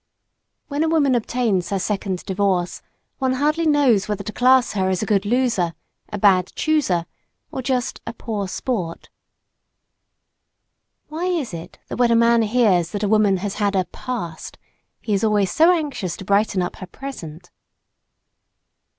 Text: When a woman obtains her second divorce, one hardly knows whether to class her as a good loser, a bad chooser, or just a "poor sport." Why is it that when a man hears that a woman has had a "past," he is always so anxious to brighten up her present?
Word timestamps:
When 0.67 0.83
a 0.83 0.89
woman 0.89 1.13
obtains 1.13 1.69
her 1.69 1.77
second 1.77 2.25
divorce, 2.25 2.81
one 3.19 3.33
hardly 3.33 3.67
knows 3.67 4.07
whether 4.07 4.23
to 4.23 4.33
class 4.33 4.73
her 4.73 4.89
as 4.89 5.03
a 5.03 5.05
good 5.05 5.27
loser, 5.27 5.75
a 6.09 6.17
bad 6.17 6.51
chooser, 6.55 7.05
or 7.51 7.61
just 7.61 8.01
a 8.07 8.11
"poor 8.11 8.47
sport." 8.47 9.11
Why 11.09 11.25
is 11.27 11.53
it 11.53 11.77
that 11.87 11.97
when 11.97 12.09
a 12.09 12.15
man 12.15 12.41
hears 12.41 12.89
that 12.93 13.03
a 13.03 13.07
woman 13.07 13.37
has 13.45 13.53
had 13.61 13.75
a 13.75 13.85
"past," 13.91 14.57
he 15.01 15.13
is 15.13 15.23
always 15.23 15.51
so 15.51 15.71
anxious 15.71 16.17
to 16.17 16.25
brighten 16.25 16.63
up 16.63 16.77
her 16.77 16.87
present? 16.87 17.51